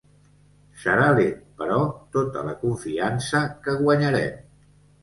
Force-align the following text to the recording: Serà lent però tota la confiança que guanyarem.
Serà 0.83 1.09
lent 1.19 1.35
però 1.61 1.77
tota 2.17 2.45
la 2.49 2.57
confiança 2.65 3.47
que 3.69 3.79
guanyarem. 3.85 4.47